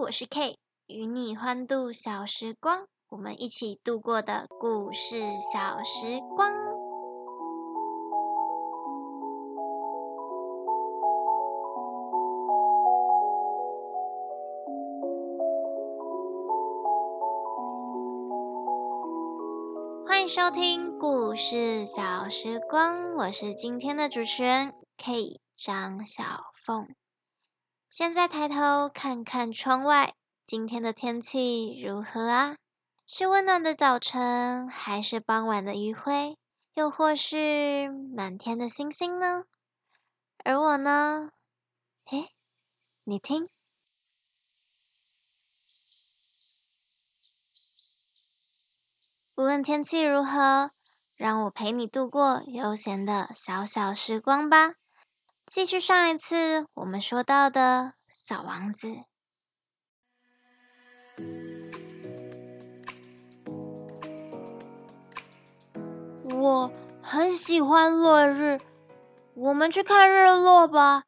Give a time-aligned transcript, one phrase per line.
[0.00, 0.56] 我是 K，
[0.86, 5.20] 与你欢度小时光，我们一起度过的故事
[5.52, 6.54] 小时光。
[20.06, 26.22] 欢迎收听故事小时光，我是今天的主持人 K 张小
[26.54, 26.86] 凤。
[27.90, 30.14] 现在抬头看看窗外，
[30.46, 32.56] 今天的天气如何啊？
[33.06, 36.36] 是温暖的早晨，还是傍晚的余晖，
[36.74, 39.44] 又或是满天的星星呢？
[40.44, 41.30] 而我呢？
[42.10, 42.28] 诶，
[43.04, 43.48] 你听，
[49.34, 50.70] 无论天气如何，
[51.16, 54.74] 让我陪你度过悠闲的小小时光吧。
[55.50, 58.88] 继续上一次我们说到的小王子，
[66.24, 66.70] 我
[67.02, 68.60] 很喜欢落日，
[69.32, 71.04] 我们去看日落吧。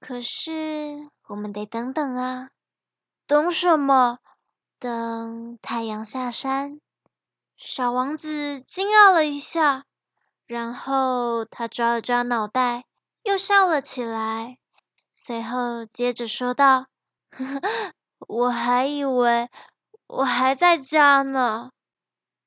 [0.00, 2.50] 可是我们得等等啊，
[3.26, 4.18] 等什么？
[4.78, 6.78] 等太阳下山。
[7.56, 9.86] 小王子惊讶了一下，
[10.46, 12.84] 然后他抓了抓脑袋。
[13.22, 14.58] 又笑了起来，
[15.10, 16.86] 随后接着说道：“，
[18.26, 19.48] 我还以为
[20.06, 21.70] 我还在家呢。”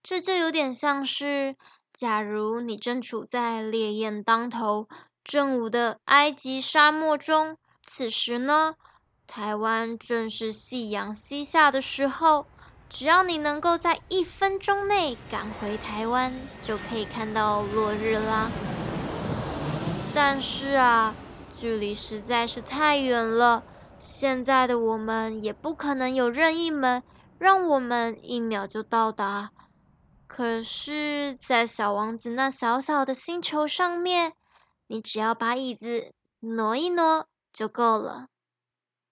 [0.04, 1.56] 这就有点像是，
[1.94, 4.90] 假如你正处在烈焰当头、
[5.24, 8.76] 正午的埃及沙漠中，此时呢，
[9.28, 12.46] 台湾正是夕阳西下的时候，
[12.90, 16.34] 只要你能够在一分钟内赶回台湾，
[16.66, 18.50] 就可以看到落日啦。
[20.16, 21.16] 但是啊，
[21.60, 23.64] 距离实在是太远了。
[23.98, 27.02] 现在的我们也不可能有任意门，
[27.40, 29.52] 让我们一秒就到达。
[30.28, 34.34] 可是，在小王子那小小的星球上面，
[34.88, 38.28] 你只要把椅子挪一挪就够了。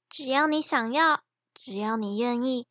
[0.10, 1.22] 只要你想要，
[1.56, 2.68] 只要你愿意，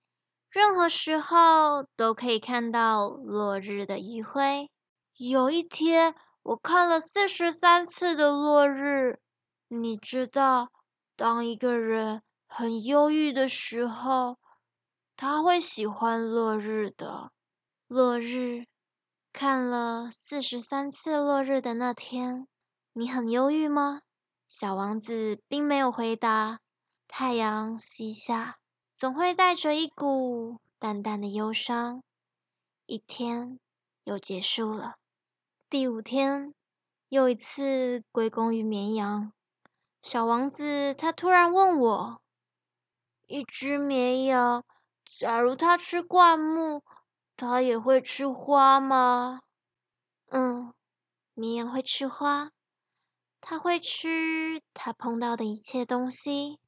[0.51, 4.69] 任何时候都可以看到落日的余晖。
[5.17, 6.15] 有一天。
[6.51, 9.21] 我看了四十三次的落日，
[9.69, 10.73] 你知道，
[11.15, 14.37] 当一个人很忧郁的时候，
[15.17, 17.31] 他会喜欢落日的。
[17.87, 18.67] 落日，
[19.33, 22.49] 看了四十三次落日的那天，
[22.95, 24.03] 你很忧郁吗？
[24.49, 26.59] 小王子并没有回答。
[27.07, 28.59] 太阳西下，
[28.93, 32.03] 总会带着一股淡淡的忧伤。
[32.87, 33.61] 一天
[34.03, 34.97] 又结束了。
[35.71, 36.53] 第五天，
[37.09, 39.33] 又一次归功于绵羊。
[40.03, 42.21] 小王子他突然问我
[43.29, 44.65] ：“一只绵羊，
[45.05, 46.83] 假如它吃灌木，
[47.37, 49.43] 它也会吃花吗
[50.27, 50.75] ？”“嗯，
[51.35, 52.51] 绵羊会吃花，
[53.41, 56.59] 它会吃它碰到的一切东西，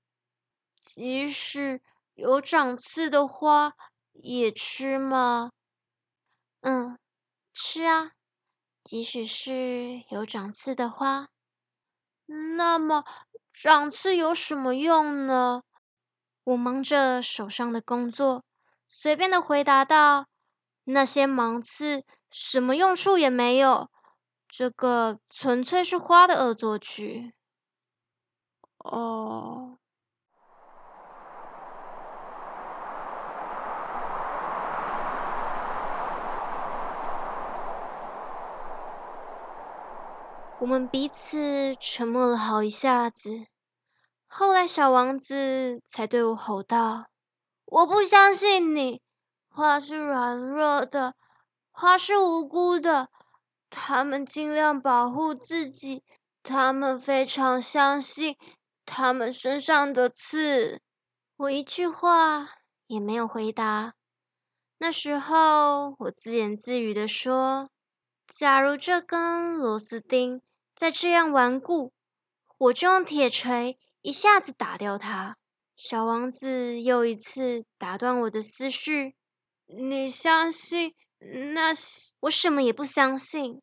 [0.77, 1.83] 即使
[2.15, 3.75] 有长刺的花
[4.13, 5.51] 也吃吗
[6.63, 6.97] ？”“嗯，
[7.53, 8.13] 吃啊。”
[8.85, 11.29] 即使是有长刺的花，
[12.27, 13.05] 那么
[13.53, 15.63] 长刺有什么用呢？
[16.45, 18.43] 我忙着手上的工作，
[18.89, 20.27] 随便的回答道
[20.83, 23.89] ：“那些芒刺什么用处也没有，
[24.49, 27.33] 这个纯粹是花的恶作剧。”
[28.79, 29.79] 哦。
[40.63, 43.49] 我们彼此沉默了好一下子，
[44.29, 47.07] 后来小王子才对我吼道
[47.67, 49.03] ：“我不相信你，
[49.49, 51.17] 花是软弱的，
[51.73, 53.09] 花是无辜的，
[53.71, 56.05] 他们尽量保护自己，
[56.45, 58.37] 他们非常相信
[58.87, 60.81] 他们身上的刺。”
[61.37, 62.49] 我一句话
[62.87, 63.95] 也没有回答。
[64.79, 67.69] 那时候我自言自语地说
[68.33, 70.41] ：“假如这根螺丝钉……”
[70.75, 71.93] 再这样顽固，
[72.59, 75.37] 我就用铁锤一下子打掉它。
[75.77, 79.15] 小王子又一次打断我的思绪。
[79.67, 80.95] 你相信
[81.55, 82.15] 那些？
[82.21, 83.63] 我什么也不相信，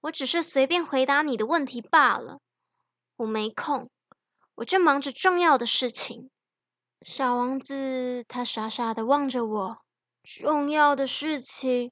[0.00, 2.38] 我只是随便回答你的问题罢了。
[3.16, 3.90] 我没空，
[4.54, 6.30] 我正忙着重要的事情。
[7.02, 9.78] 小王子他傻傻的望着我。
[10.22, 11.90] 重要的事情？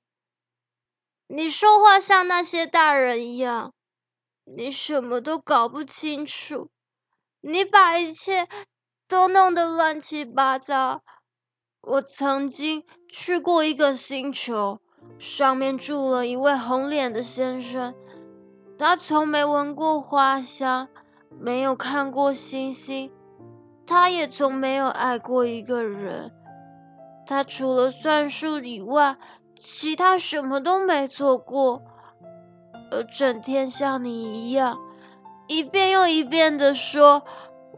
[1.26, 3.72] 你说话像那些大人一样。
[4.48, 6.70] 你什么都搞不清楚，
[7.40, 8.46] 你把一切
[9.08, 11.02] 都弄得乱七八糟。
[11.82, 14.80] 我曾经去过一个星球，
[15.18, 17.94] 上面住了一位红脸的先生，
[18.78, 20.88] 他从没闻过花香，
[21.40, 23.12] 没有看过星星，
[23.84, 26.32] 他也从没有爱过一个人。
[27.26, 29.16] 他除了算术以外，
[29.60, 31.82] 其他什么都没做过，
[32.96, 34.78] 而整天像你一样，
[35.48, 37.24] 一遍又一遍地说：“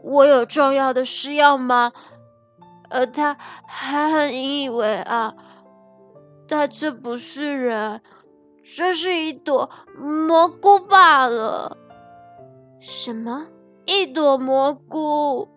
[0.01, 1.91] 我有重要的事要忙。”
[2.89, 3.37] 而他
[3.67, 5.35] 还很引以为傲。
[6.47, 8.01] 但这不是人，
[8.77, 11.75] 这是一朵蘑菇罢了。
[12.79, 13.47] 什么？
[13.85, 15.49] 一朵蘑菇？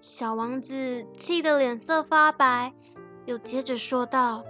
[0.00, 2.72] 小王子气得脸色发白。
[3.26, 4.42] 又接着说道：“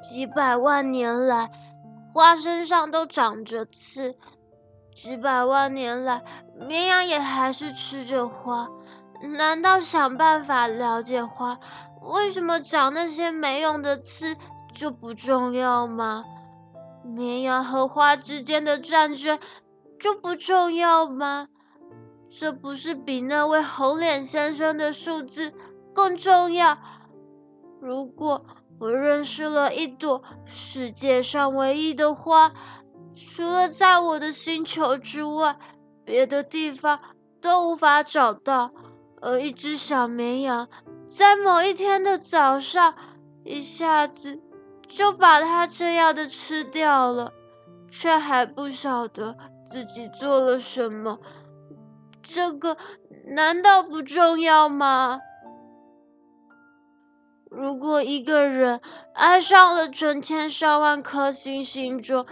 [0.00, 1.50] 几百万年来，
[2.12, 4.14] 花身上都长着刺；
[4.94, 6.22] 几百万年来，
[6.58, 8.68] 绵羊也还是吃着花。
[9.20, 11.58] 难道想办法了解花
[12.00, 14.36] 为什么长那些没用的刺
[14.72, 16.24] 就不重要吗？
[17.04, 19.38] 绵羊和花之间的战争
[19.98, 21.48] 就不重要吗？
[22.30, 25.52] 这不是比那位红脸先生的数字
[25.94, 26.78] 更重要？”
[27.80, 28.44] 如果
[28.80, 32.52] 我认识了一朵世界上唯一的花，
[33.14, 35.58] 除了在我的星球之外，
[36.04, 37.00] 别的地方
[37.40, 38.72] 都无法找到。
[39.20, 40.68] 而一只小绵羊
[41.08, 42.94] 在某一天的早上，
[43.44, 44.40] 一下子
[44.86, 47.32] 就把它这样的吃掉了，
[47.90, 49.36] 却还不晓得
[49.68, 51.18] 自己做了什么。
[52.22, 52.76] 这个
[53.26, 55.18] 难道不重要吗？
[57.50, 58.80] 如果一个人
[59.14, 62.26] 爱上了成千上万颗星星中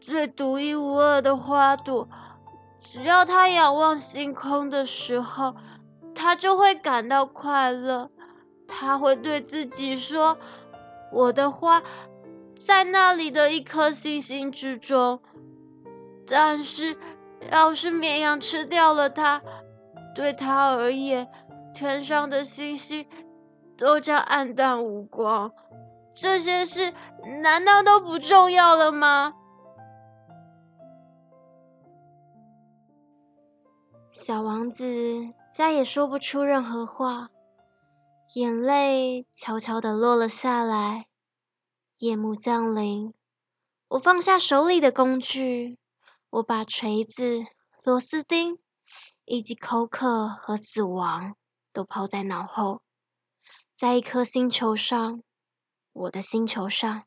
[0.00, 2.08] 最独一无二的花朵，
[2.80, 5.54] 只要他仰望星空的时候，
[6.14, 8.10] 他就会感到快乐。
[8.66, 10.38] 他会对自己说
[11.12, 11.82] ：“我的花
[12.56, 15.20] 在那里的一颗星星之中。”
[16.26, 16.96] 但是，
[17.50, 19.42] 要是绵羊吃掉了它，
[20.14, 21.28] 对他而言，
[21.74, 23.06] 天上的星星。
[23.80, 25.54] 都将黯淡无光，
[26.12, 26.92] 这些事
[27.40, 29.34] 难道都不重要了吗？
[34.10, 37.30] 小王子再也说不出任何话，
[38.34, 41.06] 眼泪悄悄地落了下来。
[41.96, 43.14] 夜幕降临，
[43.88, 45.78] 我放下手里的工具，
[46.28, 47.46] 我把锤子、
[47.82, 48.58] 螺丝钉
[49.24, 51.34] 以及口渴和死亡
[51.72, 52.82] 都抛在脑后。
[53.80, 55.22] 在一颗星球上，
[55.94, 57.04] 我的星球上，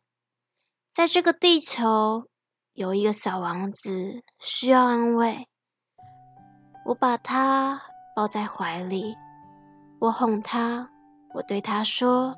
[0.92, 2.26] 在这个地球，
[2.74, 5.48] 有一个小王子需要安慰。
[6.84, 7.84] 我把他
[8.16, 9.16] 抱在怀里，
[10.00, 10.90] 我哄他，
[11.36, 12.38] 我对他说：“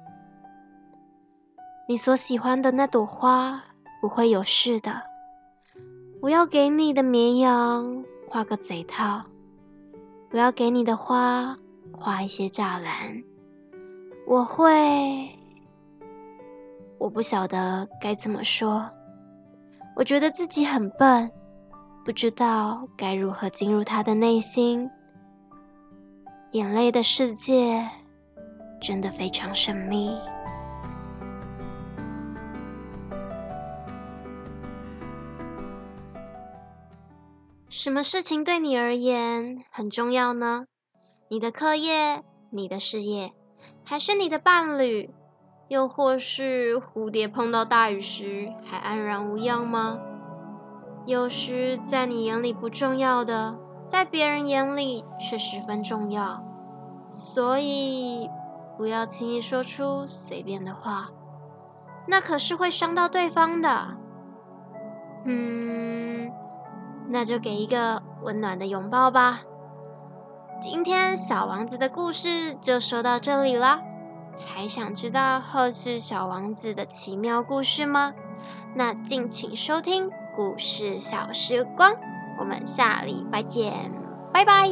[1.88, 3.64] 你所喜欢的那朵花
[4.02, 5.04] 不会有事的。
[6.22, 9.28] 我要给你的绵羊画个嘴套，
[10.32, 11.56] 我要给你的花
[11.98, 13.24] 画一些栅栏。”
[14.28, 15.38] 我会，
[16.98, 18.90] 我不晓得该怎么说。
[19.96, 21.32] 我觉得自己很笨，
[22.04, 24.90] 不知道该如何进入他的内心。
[26.52, 27.88] 眼泪的世界
[28.82, 30.18] 真的非常神秘。
[37.70, 40.66] 什么事情对你而言很重要呢？
[41.30, 43.32] 你的课业，你的事业。
[43.86, 45.14] 还是你的伴侣，
[45.68, 50.00] 又或是蝴蝶碰到大雨时还安然无恙吗？
[51.06, 56.44] 有时在你眼里不重要的，在别人眼里却十分重要。
[57.12, 58.28] 所以
[58.76, 61.12] 不要轻易说出随便的话，
[62.08, 63.98] 那可是会伤到对方的。
[65.26, 66.32] 嗯，
[67.08, 69.42] 那就给一个温暖的拥抱吧。
[70.60, 73.82] 今天小王子的故事就说到这里啦，
[74.46, 78.14] 还想知道后续小王子的奇妙故事吗？
[78.74, 81.96] 那敬请收听故事小时光，
[82.40, 83.92] 我们下礼拜见，
[84.32, 84.70] 拜拜。